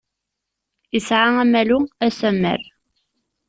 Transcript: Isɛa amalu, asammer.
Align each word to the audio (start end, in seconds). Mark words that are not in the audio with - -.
Isɛa 0.97 1.29
amalu, 1.43 1.79
asammer. 2.05 2.61